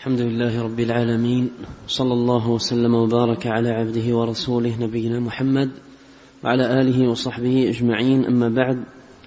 [0.00, 1.50] الحمد لله رب العالمين
[1.86, 5.70] صلى الله وسلم وبارك على عبده ورسوله نبينا محمد
[6.44, 8.24] وعلى آله وصحبه أجمعين.
[8.24, 8.84] أما بعد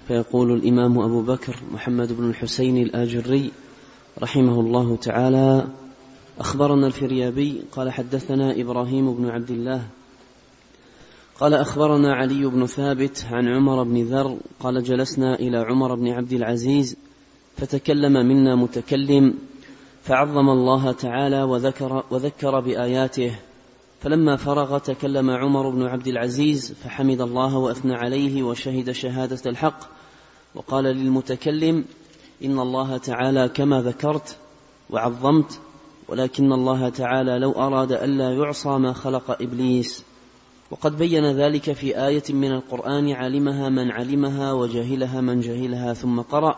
[0.08, 3.50] فيقول الإمام أبو بكر محمد بن الحسين الآجري
[4.22, 5.66] رحمه الله تعالى
[6.38, 9.82] أخبرنا الفريابي قال حدثنا إبراهيم بن عبد الله
[11.40, 16.32] قال أخبرنا علي بن ثابت عن عمر بن ذر قال جلسنا إلى عمر بن عبد
[16.32, 16.96] العزيز
[17.56, 19.34] فتكلم منا متكلم
[20.04, 23.34] فعظم الله تعالى وذكر وذكر بآياته.
[24.00, 29.78] فلما فرغ تكلم عمر بن عبد العزيز فحمد الله وأثنى عليه وشهد شهادة الحق.
[30.54, 31.84] وقال للمتكلم
[32.44, 34.36] إن الله تعالى كما ذكرت
[34.90, 35.60] وعظمت
[36.08, 40.04] ولكن الله تعالى لو أراد ألا يعصى ما خلق إبليس.
[40.70, 46.56] وقد بين ذلك في آية من القرآن علمها من علمها وجهلها من جهلها ثم قرأ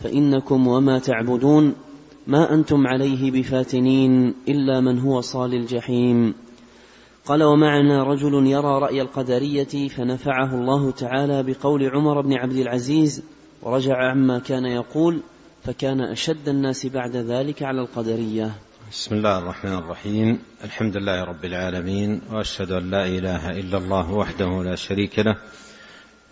[0.00, 1.74] فإنكم وما تعبدون.
[2.30, 6.34] ما أنتم عليه بفاتنين إلا من هو صال الجحيم.
[7.26, 13.22] قال ومعنا رجل يرى رأي القدرية فنفعه الله تعالى بقول عمر بن عبد العزيز
[13.62, 15.20] ورجع عما كان يقول
[15.64, 18.50] فكان أشد الناس بعد ذلك على القدرية.
[18.92, 20.38] بسم الله الرحمن الرحيم.
[20.64, 22.20] الحمد لله رب العالمين.
[22.32, 25.36] وأشهد أن لا إله إلا الله وحده لا شريك له.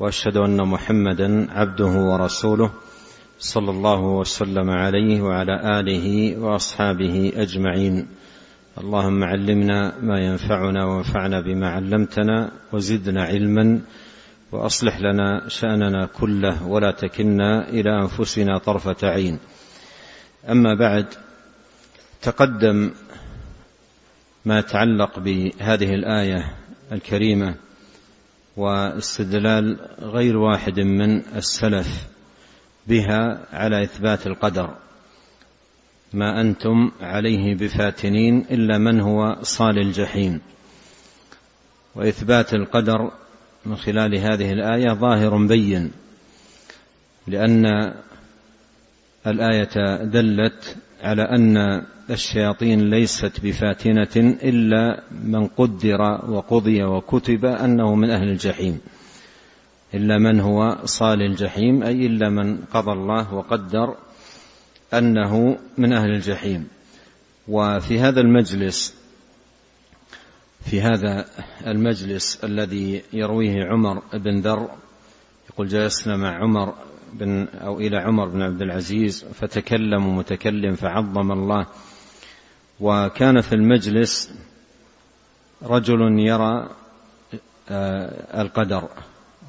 [0.00, 2.70] وأشهد أن محمدا عبده ورسوله.
[3.38, 8.06] صلى الله وسلم عليه وعلى آله وأصحابه أجمعين.
[8.78, 13.80] اللهم علمنا ما ينفعنا وانفعنا بما علمتنا وزدنا علما
[14.52, 19.38] وأصلح لنا شأننا كله ولا تكلنا إلى أنفسنا طرفة عين.
[20.50, 21.06] أما بعد
[22.22, 22.90] تقدم
[24.44, 26.54] ما يتعلق بهذه الآية
[26.92, 27.54] الكريمة
[28.56, 32.17] واستدلال غير واحد من السلف
[32.88, 34.74] بها على إثبات القدر.
[36.12, 40.40] ما أنتم عليه بفاتنين إلا من هو صال الجحيم.
[41.94, 43.10] وإثبات القدر
[43.66, 45.90] من خلال هذه الآية ظاهر بين
[47.26, 47.94] لأن
[49.26, 58.28] الآية دلت على أن الشياطين ليست بفاتنة إلا من قدر وقضي وكتب أنه من أهل
[58.28, 58.80] الجحيم.
[59.94, 63.96] إلا من هو صال الجحيم أي إلا من قضى الله وقدر
[64.94, 66.68] أنه من أهل الجحيم.
[67.48, 68.94] وفي هذا المجلس
[70.64, 71.24] في هذا
[71.66, 74.70] المجلس الذي يرويه عمر بن ذر
[75.50, 76.74] يقول جلسنا مع عمر
[77.12, 81.66] بن أو إلى عمر بن عبد العزيز فتكلم متكلم فعظم الله.
[82.80, 84.30] وكان في المجلس
[85.62, 86.70] رجل يرى
[87.70, 88.88] آه، القدر.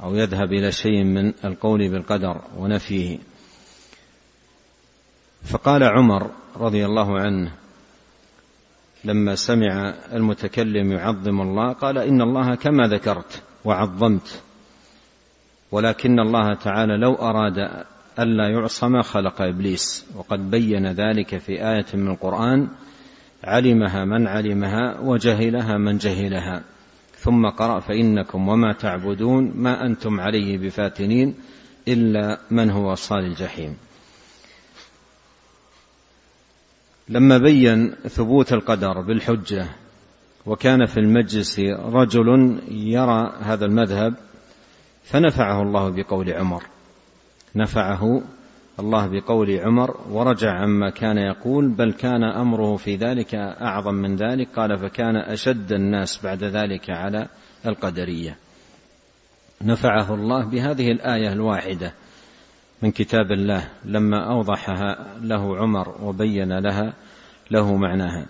[0.03, 3.19] أو يذهب إلى شيء من القول بالقدر ونفيه.
[5.43, 7.51] فقال عمر رضي الله عنه
[9.03, 14.41] لما سمع المتكلم يعظم الله قال إن الله كما ذكرت وعظمت
[15.71, 17.85] ولكن الله تعالى لو أراد
[18.19, 22.67] ألا يعصى ما خلق إبليس وقد بين ذلك في آية من القرآن
[23.43, 26.63] علمها من علمها وجهلها من جهلها.
[27.19, 31.35] ثم قرأ فإنكم وما تعبدون ما أنتم عليه بفاتنين
[31.87, 33.77] إلا من هو صال الجحيم.
[37.09, 39.67] لما بين ثبوت القدر بالحجة
[40.45, 44.13] وكان في المجلس رجل يرى هذا المذهب
[45.03, 46.63] فنفعه الله بقول عمر.
[47.55, 48.21] نفعه
[48.79, 54.47] الله بقول عمر ورجع عما كان يقول بل كان أمره في ذلك أعظم من ذلك
[54.55, 57.27] قال فكان أشد الناس بعد ذلك على
[57.65, 58.37] القدرية
[59.61, 61.93] نفعه الله بهذه الآية الواحدة
[62.81, 66.93] من كتاب الله لما أوضحها له عمر وبين لها
[67.51, 68.25] له معناها.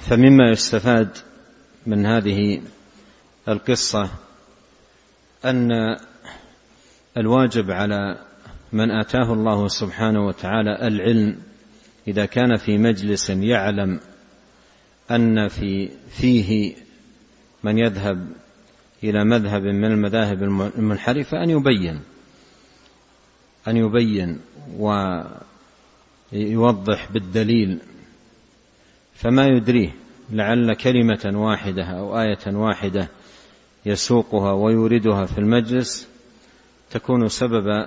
[0.00, 1.08] فمما يستفاد
[1.86, 2.62] من هذه
[3.48, 4.10] القصة
[5.44, 5.70] أن
[7.16, 8.27] الواجب على
[8.72, 11.38] من آتاه الله سبحانه وتعالى العلم
[12.08, 14.00] إذا كان في مجلس يعلم
[15.10, 16.74] أن في فيه
[17.64, 18.28] من يذهب
[19.04, 22.00] إلى مذهب من المذاهب المنحرفة أن يبين
[23.68, 24.40] أن يبين
[26.32, 27.78] ويوضح بالدليل
[29.14, 29.94] فما يدريه
[30.30, 33.08] لعل كلمة واحدة أو آية واحدة
[33.86, 36.08] يسوقها ويوردها في المجلس
[36.90, 37.86] تكون سبب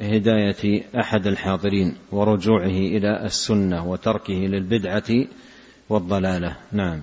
[0.00, 5.26] هداية أحد الحاضرين ورجوعه إلى السنة وتركه للبدعة
[5.88, 6.56] والضلالة.
[6.72, 7.02] نعم.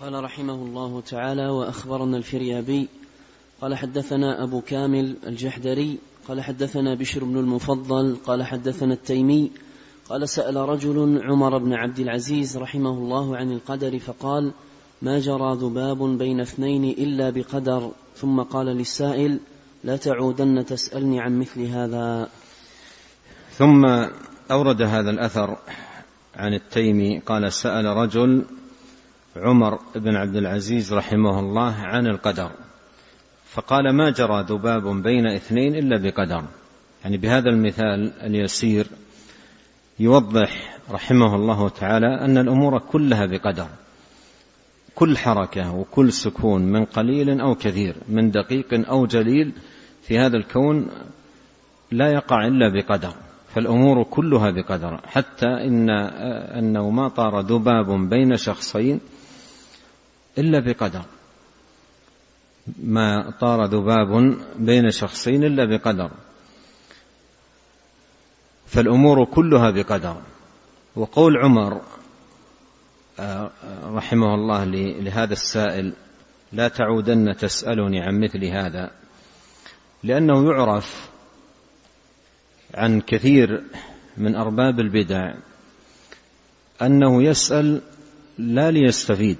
[0.00, 2.88] قال رحمه الله تعالى وأخبرنا الفريابي
[3.60, 5.98] قال حدثنا أبو كامل الجحدري
[6.28, 9.50] قال حدثنا بشر بن المفضل قال حدثنا التيمي
[10.08, 14.52] قال سأل رجل عمر بن عبد العزيز رحمه الله عن القدر فقال
[15.02, 19.40] ما جرى ذباب بين اثنين إلا بقدر ثم قال للسائل
[19.84, 22.28] لا تعودن تسألني عن مثل هذا.
[23.52, 23.84] ثم
[24.50, 25.56] أورد هذا الأثر
[26.36, 28.44] عن التيمي قال سأل رجل
[29.36, 32.50] عمر بن عبد العزيز رحمه الله عن القدر
[33.44, 36.44] فقال ما جرى ذباب بين اثنين إلا بقدر؟
[37.04, 38.86] يعني بهذا المثال اليسير
[39.98, 43.68] يوضح رحمه الله تعالى أن الأمور كلها بقدر.
[44.96, 49.52] كل حركة وكل سكون من قليل أو كثير من دقيق أو جليل
[50.02, 50.88] في هذا الكون
[51.90, 53.14] لا يقع إلا بقدر
[53.54, 55.90] فالأمور كلها بقدر حتى إن
[56.58, 59.00] أنه ما طار ذباب بين شخصين
[60.38, 61.02] إلا بقدر.
[62.82, 66.10] ما طار ذباب بين شخصين إلا بقدر.
[68.66, 70.16] فالأمور كلها بقدر.
[70.96, 71.80] وقول عمر
[73.84, 74.64] رحمه الله
[75.00, 75.92] لهذا السائل
[76.52, 78.90] لا تعودن تسألني عن مثل هذا
[80.02, 81.10] لأنه يعرف
[82.74, 83.62] عن كثير
[84.16, 85.34] من أرباب البدع
[86.82, 87.82] أنه يسأل
[88.38, 89.38] لا ليستفيد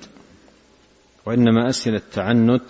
[1.27, 2.63] وإنما أسئلة تعنت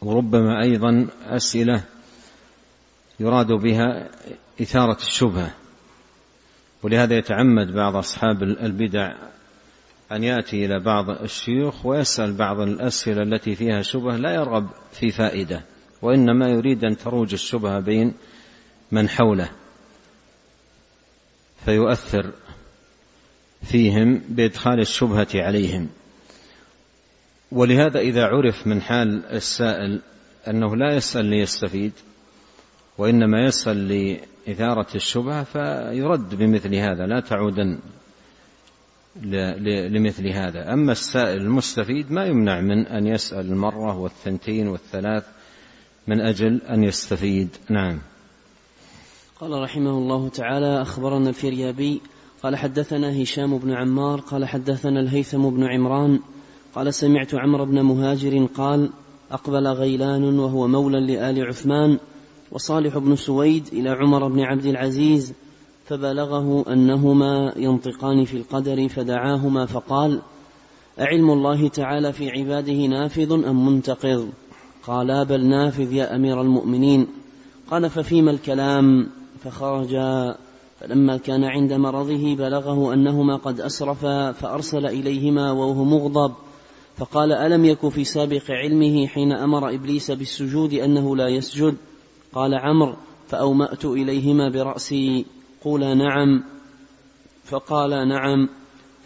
[0.00, 1.84] وربما أيضا أسئلة
[3.20, 4.10] يراد بها
[4.62, 5.54] إثارة الشبهة.
[6.82, 9.12] ولهذا يتعمد بعض أصحاب البدع
[10.14, 15.62] أن يأتي إلى بعض الشيوخ ويسأل بعض الأسئلة التي فيها شبهة لا يرغب في فائدة
[16.02, 18.14] وإنما يريد أن تروج الشبهة بين
[18.92, 19.50] من حوله
[21.64, 22.32] فيؤثر
[23.62, 25.88] فيهم بإدخال الشبهة عليهم.
[27.52, 30.00] ولهذا إذا عرف من حال السائل
[30.48, 31.92] أنه لا يسأل ليستفيد
[32.98, 37.78] وإنما يسأل لإثارة الشبهة فيرد بمثل هذا لا تعودن
[39.22, 40.72] لمثل هذا.
[40.72, 45.24] أما السائل المستفيد ما يمنع من أن يسأل المرة والثنتين والثلاث
[46.06, 47.48] من أجل أن يستفيد.
[47.70, 47.98] نعم.
[49.40, 52.00] قال رحمه الله تعالى أخبرنا الفريابي
[52.42, 56.20] قال حدثنا هشام بن عمار قال حدثنا الهيثم بن عمران
[56.74, 58.90] قال سمعت عمرو بن مهاجر قال
[59.30, 61.98] أقبل غيلان وهو مولى لآل عثمان
[62.52, 65.32] وصالح بن سويد إلى عمر بن عبد العزيز
[65.84, 70.20] فبلغه أنهما ينطقان في القدر فدعاهما فقال
[71.00, 74.28] أعلم الله تعالى في عباده نافذ أم منتقض؟
[74.86, 77.06] قالا بل نافذ يا أمير المؤمنين.
[77.70, 79.06] قال ففيما الكلام؟
[79.44, 80.36] فخرجا.
[80.80, 86.32] فلما كان عند مرضه بلغه أنهما قد أسرفا فأرسل إليهما وهو مغضب.
[86.96, 91.74] فقال ألم يك في سابق علمه حين أمر إبليس بالسجود أنه لا يسجد؟
[92.34, 92.94] قال عمرو
[93.28, 95.24] فأومأت إليهما برأسي.
[95.64, 96.44] قولا نعم
[97.44, 98.48] فقال نعم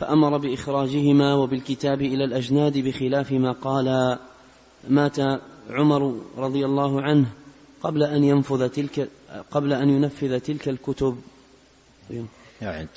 [0.01, 4.19] فأمر بإخراجهما وبالكتاب إلى الأجناد بخلاف ما قال.
[4.89, 5.17] مات
[5.71, 7.27] عمر رضي الله عنه
[7.83, 9.09] قبل أن ينفذ تلك
[9.51, 11.19] قبل أن ينفذ تلك الكتب.
[12.63, 12.89] يعد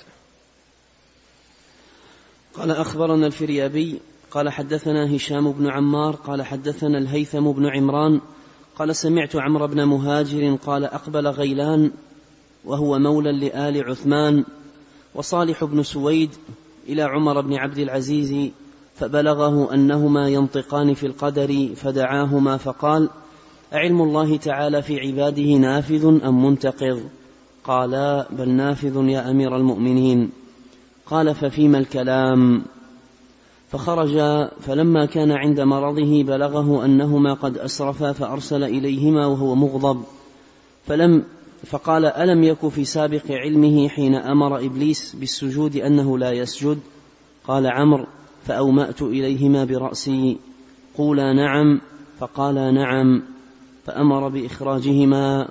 [2.53, 3.99] قال أخبرنا الفريابي
[4.31, 8.21] قال حدثنا هشام بن عمار قال حدثنا الهيثم بن عمران
[8.75, 11.91] قال سمعت عمرو بن مهاجر قال أقبل غيلان
[12.65, 14.43] وهو مولى لآل عثمان
[15.15, 16.29] وصالح بن سويد
[16.89, 18.51] إلى عمر بن عبد العزيز
[18.95, 23.09] فبلغه أنهما ينطقان في القدر فدعاهما فقال
[23.73, 27.03] أعلم الله تعالى في عباده نافذ أم منتقض؟
[27.63, 30.31] قالا بل نافذ يا أمير المؤمنين.
[31.05, 32.63] قال ففيما الكلام؟
[33.71, 40.03] فخرج فلما كان عند مرضه بلغه أنهما قد أسرفا فأرسل إليهما وهو مغضب
[40.85, 41.23] فلم
[41.65, 46.79] فقال ألم يك في سابق علمه حين أمر إبليس بالسجود أنه لا يسجد؟
[47.47, 48.05] قال عمرو
[48.47, 50.37] فأومأت إليهما برأسي
[50.97, 51.81] قولا نعم
[52.19, 53.23] فقالا نعم
[53.85, 55.47] فأمر بإخراجهما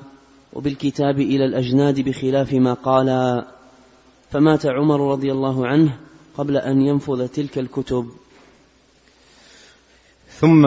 [0.52, 3.46] وبالكتاب إلى الأجناد بخلاف ما قالا.
[4.30, 5.96] فمات عمر رضي الله عنه
[6.38, 8.10] قبل أن ينفذ تلك الكتب.
[10.28, 10.66] ثم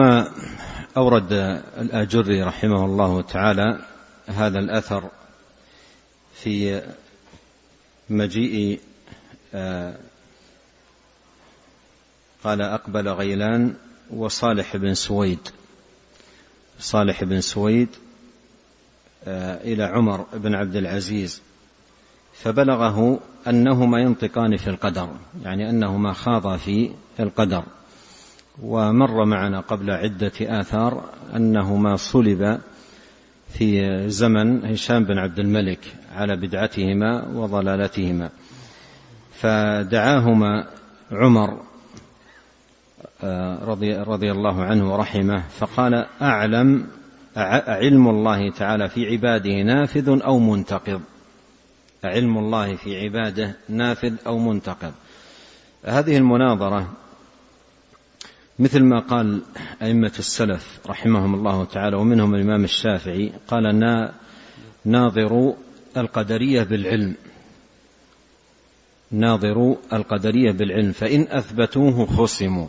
[0.96, 1.32] أورد
[1.78, 3.78] الآجري رحمه الله تعالى
[4.26, 5.10] هذا الأثر
[6.34, 6.82] في
[8.10, 8.80] مجيء
[9.54, 9.94] آه،
[12.44, 13.74] قال أقبل غيلان
[14.10, 15.48] وصالح بن سويد.
[16.78, 17.88] صالح بن سويد
[19.24, 21.42] آه، إلى عمر بن عبد العزيز
[22.42, 25.08] فبلغه أنهما ينطقان في القدر
[25.42, 27.64] يعني أنهما خاضا في القدر.
[28.62, 31.04] ومر معنا قبل عدة آثار
[31.36, 32.60] أنهما صلب
[33.58, 35.78] في زمن هشام بن عبد الملك
[36.16, 38.30] على بدعتهما وضلالتهما.
[39.40, 40.66] فدعاهما
[41.12, 41.60] عمر
[43.22, 46.86] آه، رضي, رضي الله عنه ورحمه فقال أعلم
[47.66, 51.00] علم الله تعالى في عباده نافذ أو منتقض؟
[52.04, 54.92] علم الله في عباده نافذ أو منتقض؟
[55.84, 56.92] هذه المناظرة
[58.58, 59.42] مثل ما قال
[59.82, 63.80] أئمة السلف رحمهم الله تعالى ومنهم الإمام الشافعي قال
[64.84, 65.54] ناظروا
[65.96, 67.14] القدرية بالعلم.
[69.10, 70.92] ناظروا القدرية بالعلم.
[70.92, 72.68] فإن أثبتوه خصموا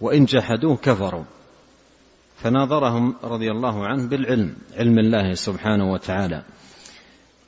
[0.00, 1.24] وإن جحدوه كفروا.
[2.36, 6.42] فناظرهم رضي الله عنه بالعلم علم الله سبحانه وتعالى.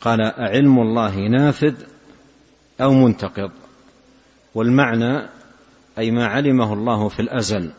[0.00, 1.74] قال أعلم الله نافذ
[2.80, 3.50] أو منتقض؟
[4.54, 5.37] والمعنى
[5.98, 7.70] أي ما علمه الله في الأزل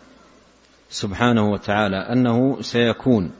[0.89, 3.31] سبحانه وتعالى أنه سيكون.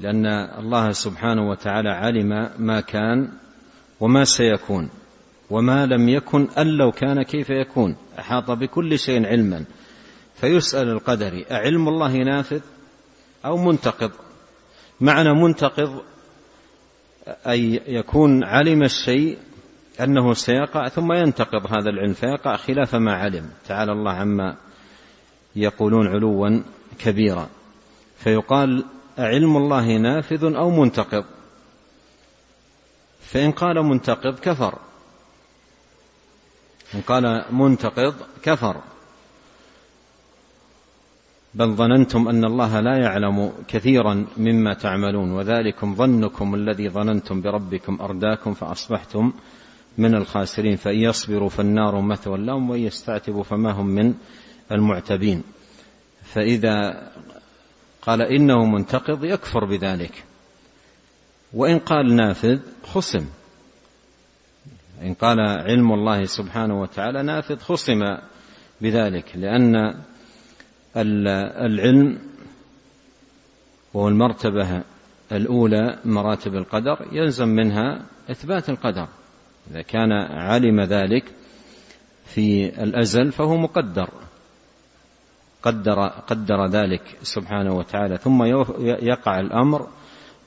[0.00, 0.26] لأن
[0.58, 3.32] الله سبحانه وتعالى علم ما كان
[4.00, 4.90] وما سيكون
[5.50, 7.96] وما لم يكن أن لو كان كيف يكون.
[8.18, 9.64] أحاط بكل شيء علما.
[10.34, 12.60] فيسأل القدري أعلم الله نافذ
[13.44, 14.10] أو منتقض؟
[15.00, 16.02] معنى منتقض
[17.28, 19.38] أي يكون علم الشيء
[20.00, 23.50] أنه سيقع ثم ينتقض هذا العلم فيقع خلاف ما علم.
[23.68, 24.56] تعالى الله عما
[25.56, 26.62] يقولون علوا
[26.98, 27.48] كبيرا.
[28.18, 28.84] فيقال
[29.18, 31.24] أعلم الله نافذ أو منتقض؟
[33.20, 34.78] فإن قال منتقض كفر.
[36.94, 38.80] إن قال منتقض كفر.
[41.54, 48.54] بل ظننتم أن الله لا يعلم كثيرا مما تعملون وذلكم ظنكم الذي ظننتم بربكم أرداكم
[48.54, 49.32] فأصبحتم
[49.98, 54.14] من الخاسرين فإن يصبروا فالنار مثوى لهم وإن يستعتبوا فما هم من
[54.72, 55.42] المعتبين.
[56.22, 57.08] فإذا
[58.02, 60.24] قال إنه منتقض يكفر بذلك.
[61.52, 63.26] وإن قال نافذ خصم.
[65.02, 68.00] إن قال علم الله سبحانه وتعالى نافذ خصم
[68.80, 69.94] بذلك لأن
[70.96, 72.18] العلم
[73.94, 74.82] وهو المرتبة
[75.32, 79.08] الأولى مراتب القدر يلزم منها إثبات القدر.
[79.70, 81.24] إذا كان علم ذلك
[82.24, 84.08] في الأزل فهو مقدر.
[85.62, 88.44] قدر قدر ذلك سبحانه وتعالى ثم
[89.02, 89.88] يقع الأمر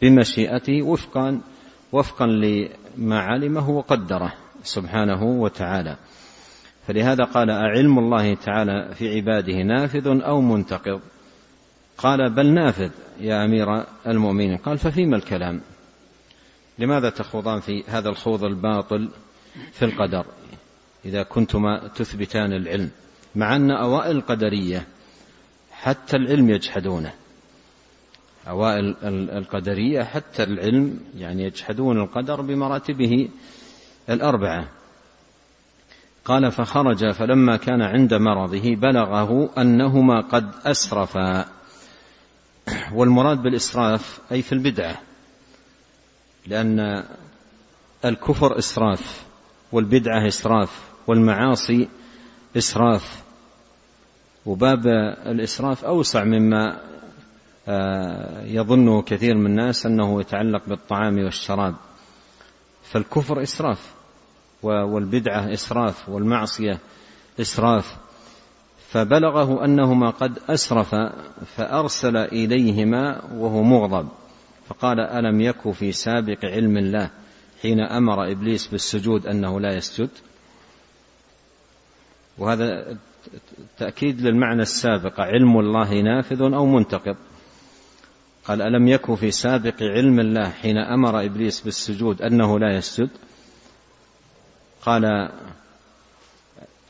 [0.02, 1.42] بمشيئته وفقا
[1.92, 4.34] وفقا لما علمه وقدره
[4.64, 5.96] سبحانه وتعالى.
[6.88, 11.02] فلهذا قال أعلم الله تعالى في عباده نافذ أو منتقض؟
[11.98, 14.58] قال بل نافذ يا أمير المؤمنين.
[14.58, 15.62] قال ففيما الكلام؟
[16.80, 19.10] لماذا تخوضان في هذا الخوض الباطل
[19.72, 20.26] في القدر
[21.06, 22.90] إذا كنتما تثبتان العلم؟
[23.36, 24.88] مع أن أوائل القدرية
[25.72, 27.14] حتى العلم يجحدونه.
[28.48, 28.96] أوائل
[29.30, 33.30] القدرية حتى العلم يعني يجحدون القدر بمراتبه
[34.10, 34.68] الأربعة.
[36.26, 41.46] قال فخرج فلما كان عند مرضه بلغه أنهما قد أسرفا.
[42.94, 45.07] والمراد بالإسراف أي في البدعة.
[46.48, 47.04] لأن
[48.06, 49.26] الكفر إسراف
[49.72, 51.88] والبدعة إسراف والمعاصي
[52.58, 53.24] إسراف.
[54.46, 54.88] وباب
[55.26, 56.80] الإسراف أوسع مما
[57.70, 61.76] آه، يظنه كثير من الناس أنه يتعلق بالطعام والشراب.
[62.84, 63.94] فالكفر إسراف
[64.64, 66.80] والبدعة إسراف والمعصية
[67.42, 67.98] إسراف.
[68.90, 70.96] فبلغه أنهما قد أسرف
[71.56, 74.08] فأرسل إليهما وهو مغضب.
[74.70, 77.10] فقال ألم يك في سابق علم الله
[77.62, 80.10] حين أمر إبليس بالسجود أنه لا يسجد؟
[82.38, 82.98] وهذا
[83.78, 87.16] تأكيد للمعنى السابق علم الله نافذ أو منتقض.
[88.46, 93.10] قال ألم يك في سابق علم الله حين أمر إبليس بالسجود أنه لا يسجد؟
[94.82, 95.32] قال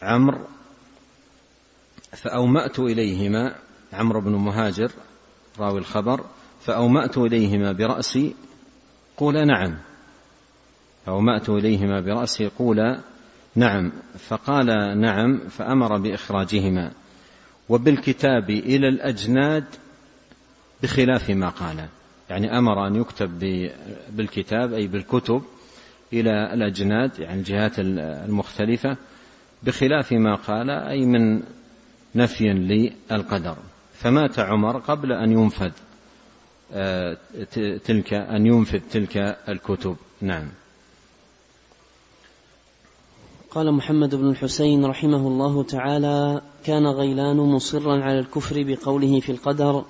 [0.01, 0.39] عمرو
[2.11, 3.55] فأومأت إليهما
[3.93, 4.91] عمرو بن مهاجر
[5.59, 6.25] راوي الخبر
[6.67, 8.35] فأومأت إليهما برأسي
[9.17, 9.77] قول نعم.
[11.05, 12.97] فأومأت إليهما برأسي قول
[13.55, 13.91] نعم.
[14.17, 14.67] فقال
[15.01, 16.91] نعم فأمر بإخراجهما
[17.69, 19.63] وبالكتاب إلى الأجناد
[20.83, 21.87] بخلاف ما قال.
[22.29, 23.39] يعني أمر أن يكتب
[24.09, 25.41] بالكتاب أي بالكتب
[26.13, 28.97] إلى الأجناد يعني الجهات المختلفة
[29.63, 31.43] بخلاف ما قال أي من
[32.15, 33.57] نفي للقدر.
[33.93, 35.71] فمات عمر قبل أن ينفذ.
[37.85, 39.17] تلك أن ينفذ تلك
[39.49, 39.95] الكتب.
[40.21, 40.47] نعم.
[43.51, 49.85] قال محمد بن الحسين رحمه الله تعالى كان غيلان مصرا على الكفر بقوله في القدر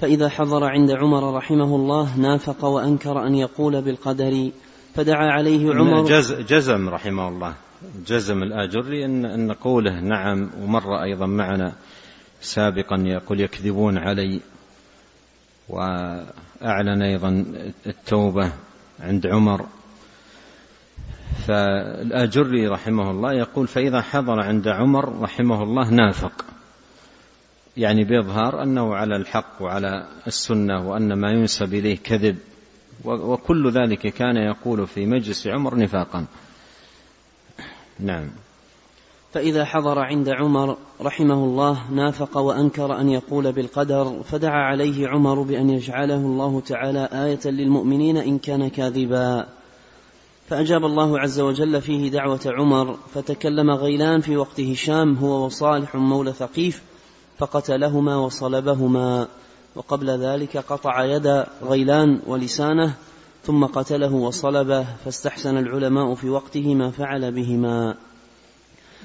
[0.00, 4.50] فإذا حضر عند عمر رحمه الله نافق وأنكر أن يقول بالقدر
[4.94, 6.04] فدعا عليه عمر.
[6.42, 7.54] جزم رحمه الله
[8.06, 11.72] جزم الآجري أن, أن قوله نعم ومر أيضا معنا
[12.40, 14.40] سابقا يقول يكذبون علي.
[15.68, 17.44] وأعلن أيضا
[17.86, 18.52] التوبة
[19.00, 19.66] عند عمر.
[21.46, 26.44] فالآجري رحمه الله يقول فإذا حضر عند عمر رحمه الله نافق.
[27.76, 32.38] يعني بإظهار أنه على الحق وعلى السنة وأن ما ينسب إليه كذب.
[33.04, 36.26] وكل ذلك كان يقول في مجلس عمر نفاقا.
[38.00, 38.30] نعم.
[39.36, 45.70] فإذا حضر عند عمر رحمه الله نافق وأنكر أن يقول بالقدر فدعا عليه عمر بأن
[45.70, 49.46] يجعله الله تعالى آية للمؤمنين إن كان كاذبا.
[50.48, 56.32] فأجاب الله عز وجل فيه دعوة عمر فتكلم غيلان في وقت هشام هو وصالح مولى
[56.32, 56.82] ثقيف
[57.38, 59.28] فقتلهما وصلبهما.
[59.74, 62.94] وقبل ذلك قطع يد غيلان ولسانه
[63.44, 68.05] ثم قتله وصلبه فاستحسن العلماء في وقته ما فعل بهما.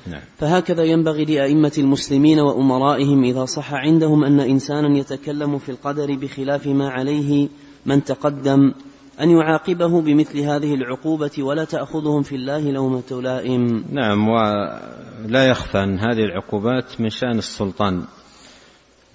[0.08, 0.22] نعم.
[0.38, 6.90] فهكذا ينبغي لأئمة المسلمين وأمرائهم إذا صح عندهم أن إنسانا يتكلم في القدر بخلاف ما
[6.90, 7.50] عليه
[7.86, 8.74] من تقدم
[9.22, 16.00] أن يعاقبه بمثل هذه العقوبة ولا تأخذهم في الله لومة لائم نعم ولا يخفى أن
[16.00, 18.04] هذه العقوبات من شأن السلطان.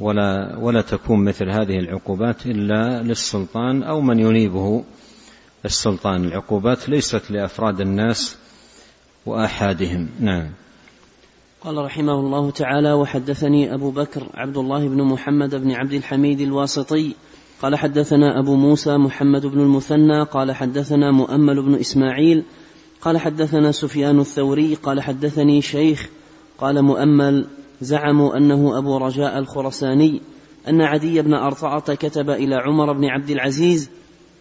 [0.01, 4.85] ولا ولا تكون مثل هذه العقوبات إلا للسلطان أو من ينيبه
[5.65, 6.25] السلطان.
[6.25, 8.39] العقوبات ليست لأفراد الناس
[9.27, 10.09] وآحادهم.
[10.21, 10.51] نعم.
[11.67, 17.15] قال رحمه الله تعالى وحدثني أبو بكر عبد الله بن محمد بن عبد الحميد الواسطي.
[17.63, 20.23] قال حدثنا أبو موسى محمد بن المثنى.
[20.23, 22.43] قال حدثنا مؤمل بن إسماعيل.
[23.01, 24.75] قال حدثنا سفيان الثوري.
[24.75, 26.09] قال حدثني شيخ.
[26.59, 27.47] قال مؤمل.
[27.81, 30.21] زعموا أنه أبو رجاء الخرساني
[30.69, 33.91] أن عدي بن أرطعة كتب إلى عمر بن عبد العزيز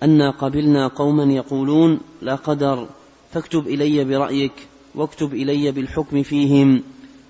[0.03, 2.88] أنا قبلنا قوما يقولون لا قدر
[3.32, 6.84] فاكتب إلي برأيك واكتب إلي بالحكم فيهم.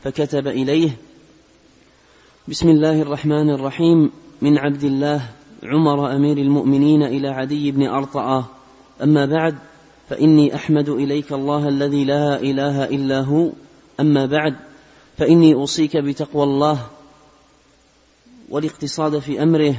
[0.05, 0.97] فكتب إليه.
[2.47, 4.11] بسم الله الرحمن الرحيم.
[4.41, 5.29] من عبد الله
[5.63, 8.45] عمر أمير المؤمنين إلى عدي بن أرطأة
[9.03, 9.55] أما بعد
[10.09, 13.49] فإني أحمد إليك الله الذي لا إله إلا هو.
[13.99, 14.55] أما بعد
[15.17, 16.87] فإني أوصيك بتقوى الله
[18.49, 19.75] والاقتصاد في أمره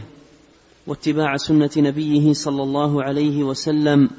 [0.87, 4.11] واتباع سنة نبيه صلى الله عليه وسلم.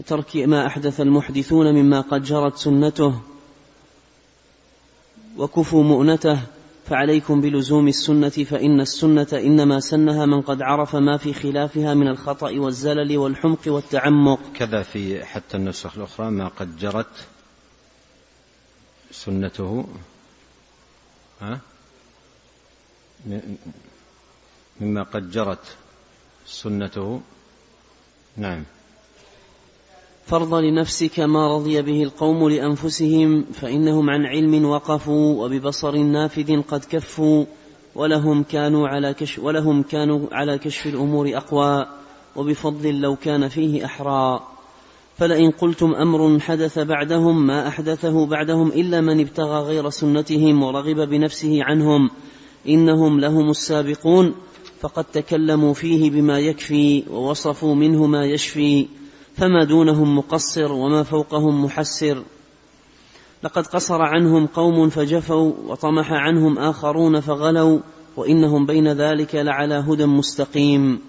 [0.00, 3.29] وترك ما أحدث المحدثون مما قد جرت سنته.
[5.40, 6.40] وكفوا مؤنته
[6.86, 12.50] فعليكم بلزوم السنة فإن السنة إنما سنها من قد عرف ما في خلافها من الخطأ
[12.50, 14.40] والزلل والحمق والتعمق.
[14.54, 17.26] كذا في حتى النسخ الأخرى ما قد جرت
[19.10, 19.86] سنته.
[21.40, 21.60] ها؟
[24.80, 25.76] مما قد جرت
[26.46, 27.20] سنته.
[28.36, 28.64] نعم.
[30.30, 37.44] فرض لنفسك ما رضي به القوم لأنفسهم فإنهم عن علم وقفوا وببصر نافذ قد كفوا
[37.94, 41.86] ولهم كانوا على كشف ولهم كانوا على كشف الأمور أقوى
[42.36, 44.40] وبفضل لو كان فيه أحرى.
[45.16, 51.64] فلئن قلتم أمر حدث بعدهم ما أحدثه بعدهم إلا من ابتغى غير سنتهم ورغب بنفسه
[51.64, 52.10] عنهم
[52.68, 54.34] إنهم لهم السابقون
[54.80, 58.99] فقد تكلموا فيه بما يكفي ووصفوا منه ما يشفي.
[59.36, 62.22] فما دونهم مقصر وما فوقهم محسر.
[63.42, 67.78] لقد قصر عنهم قوم فجفوا وطمح عنهم آخرون فغلوا
[68.16, 71.00] وإنهم بين ذلك لعلى هدى مستقيم.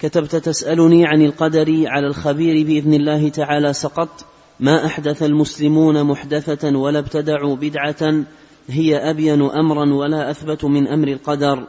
[0.00, 4.24] كتبت تسألني عن القدر على الخبير بإذن الله تعالى سقط
[4.60, 8.24] ما أحدث المسلمون محدثة ولا ابتدعوا بدعة
[8.68, 11.66] هي أبين أمرا ولا أثبت من أمر القدر.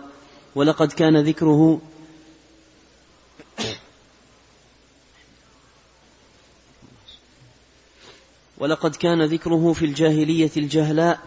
[0.55, 1.81] ولقد كان ذكره
[8.59, 11.19] ولقد كان ذكره في الجاهلية الجهلاء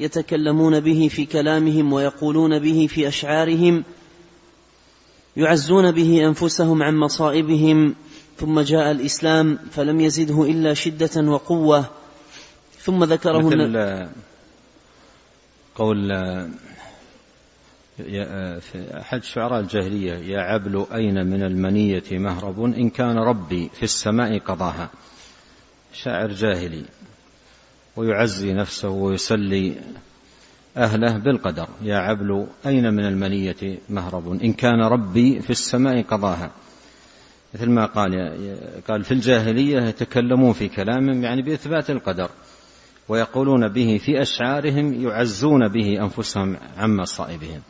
[0.00, 3.84] يتكلمون به في كلامهم ويقولون به في أشعارهم
[5.36, 7.94] يعزون به أنفسهم عن مصائبهم
[8.36, 11.84] ثم جاء الإسلام فلم يزده إلا شدة وقوة
[12.78, 14.08] ثم ذكره مثل
[15.74, 16.08] قول
[18.60, 24.38] في أحد شعراء الجاهلية يا عبل أين من المنية مهرب إن كان ربي في السماء
[24.38, 24.90] قضاها.
[25.92, 26.84] شاعر جاهلي
[27.96, 29.74] ويعزي نفسه ويسلي
[30.76, 31.68] أهله بالقدر.
[31.82, 36.50] يا عبل أين من المنية مهرب؟ إن كان ربي في السماء قضاها.
[37.54, 38.12] مثل ما قال
[38.88, 42.30] قال في الجاهلية يتكلمون في كلامهم يعني بإثبات القدر
[43.08, 47.60] ويقولون به في أشعارهم يعزون به أنفسهم عن مصائبهم.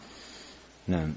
[0.88, 1.12] نعم.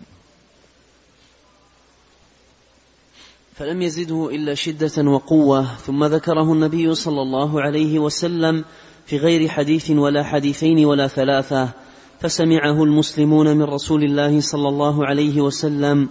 [3.55, 8.65] فلم يزده إلا شدة وقوة ثم ذكره النبي صلى الله عليه وسلم
[9.05, 11.69] في غير حديث ولا حديثين ولا ثلاثة
[12.19, 16.09] فسمعه المسلمون من رسول الله صلى الله عليه وسلم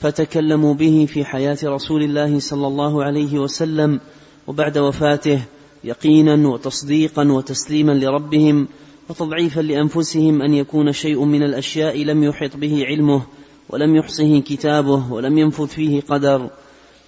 [0.00, 4.00] فتكلموا به في حياة رسول الله صلى الله عليه وسلم
[4.46, 5.40] وبعد وفاته
[5.84, 8.68] يقينا وتصديقا وتسليما لربهم
[9.10, 13.22] وتضعيفا لأنفسهم أن يكون شيء من الأشياء لم يحط به علمه
[13.68, 16.50] ولم يحصه كتابه ولم ينفذ فيه قدر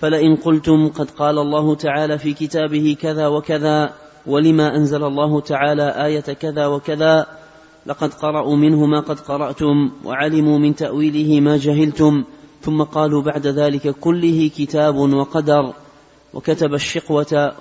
[0.00, 3.92] فلئن قلتم قد قال الله تعالى في كتابه كذا وكذا
[4.26, 7.26] ولما أنزل الله تعالى آية كذا وكذا
[7.87, 12.24] لقد قرأوا منه ما قد قرأتم وعلموا من تأويله ما جهلتم
[12.62, 15.72] ثم قالوا بعد ذلك كله كتاب وقدر
[16.35, 17.52] وكتب الشقوة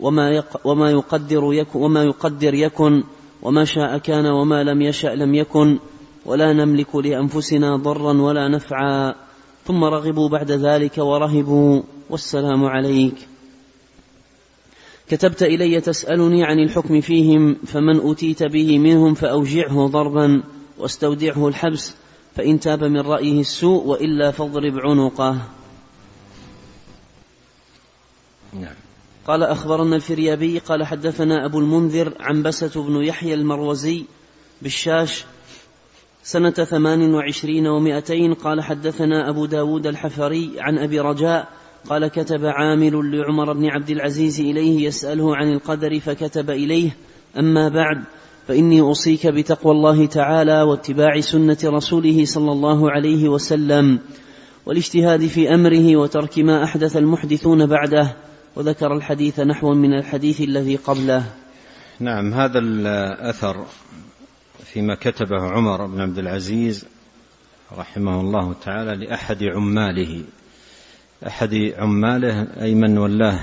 [0.00, 3.04] وما وما يقدر يكن وما يقدر يكن
[3.42, 5.78] وما شاء كان وما لم يشأ لم يكن
[6.26, 9.14] ولا نملك لأنفسنا ضرا ولا نفعا
[9.66, 11.82] ثم رغبوا بعد ذلك ورهبوا.
[12.10, 13.28] والسلام عليك.
[15.08, 20.42] كتبت إلي تسألني عن الحكم فيهم فمن أتيت به منهم فأوجعه ضربا
[20.78, 21.94] واستودعه الحبس
[22.36, 25.38] فإن تاب من رأيه السوء وإلا فاضرب عنقه.
[28.52, 28.74] نعم.
[29.26, 34.04] قال أخبرنا الفريابي قال حدثنا أبو المنذر عنبسة بن يحيى المروزي
[34.62, 35.24] بالشاش
[36.24, 41.48] سنة ثمان وعشرين ومائتين قال حدثنا أبو داود الحفري عن أبي رجاء
[41.90, 46.90] قال كتب عامل لعمر بن عبد العزيز إليه يسأله عن القدر فكتب إليه
[47.38, 48.04] أما بعد
[48.48, 53.98] فإني أوصيك بتقوى الله تعالى واتباع سنة رسوله صلى الله عليه وسلم
[54.66, 58.16] والاجتهاد في أمره وترك ما أحدث المحدثون بعده
[58.56, 61.24] وذكر الحديث نحو من الحديث الذي قبله.
[62.00, 63.64] نعم هذا الأثر
[64.72, 66.86] فيما كتبه عمر بن عبد العزيز
[67.78, 70.24] رحمه الله تعالى لأحد عماله.
[71.26, 73.40] أحد عماله أي من ولاه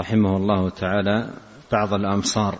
[0.00, 1.30] رحمه الله تعالى
[1.72, 2.58] بعض الأمصار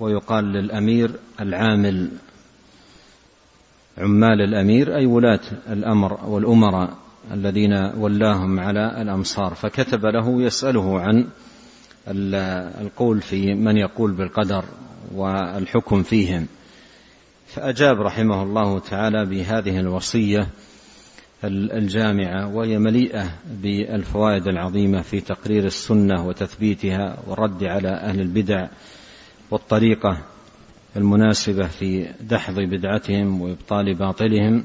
[0.00, 2.10] ويقال للأمير العامل.
[3.98, 6.96] عمال الأمير أي ولاة الأمر والأمراء
[7.32, 9.54] الذين ولاهم على الأمصار.
[9.54, 11.26] فكتب له يسأله عن
[12.80, 14.64] القول في من يقول بالقدر
[15.14, 16.46] والحكم فيهم.
[17.46, 20.48] فأجاب رحمه الله تعالى بهذه الوصية
[21.44, 28.68] الجامعة وهي مليئة بالفوائد العظيمة في تقرير السنة وتثبيتها والرد على أهل البدع
[29.50, 30.18] والطريقة
[30.96, 34.64] المناسبة في دحض بدعتهم وإبطال باطلهم.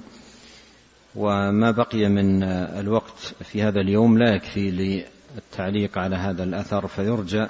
[1.16, 7.48] وما بقي من الوقت في هذا اليوم لا يكفي للتعليق على هذا الأثر فيرجع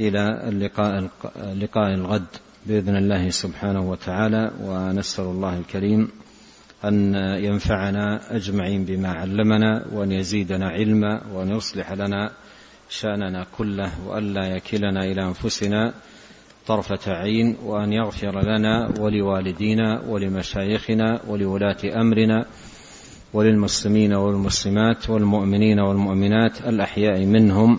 [0.00, 1.10] إلى اللقاء
[1.54, 2.26] لقاء الغد.
[2.66, 6.08] بإذن الله سبحانه وتعالى ونسأل الله الكريم
[6.84, 12.30] أن ينفعنا أجمعين بما علمنا وأن يزيدنا علما وأن يصلح لنا
[12.88, 15.94] شأننا كله وألا يكلنا إلى أنفسنا
[16.66, 22.46] طرفة عين وأن يغفر لنا ولوالدينا ولمشايخنا ولولاة أمرنا
[23.32, 27.78] وللمسلمين والمسلمات والمؤمنين والمؤمنات الأحياء منهم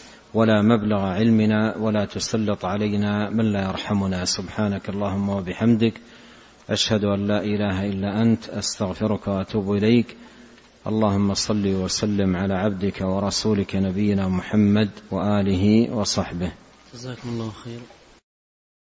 [0.33, 4.25] ولا مبلغ علمنا ولا تسلط علينا من لا يرحمنا.
[4.25, 5.93] سبحانك اللهم وبحمدك
[6.69, 10.17] أشهد أن لا إله إلا أنت أستغفرك وأتوب إليك.
[10.87, 16.51] اللهم صل وسلم على عبدك ورسولك نبينا محمد وآله وصحبه.
[16.93, 18.00] جزاكم الله خيرا